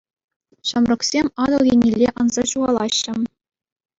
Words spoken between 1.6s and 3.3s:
еннелле анса ҫухалаҫҫӗ.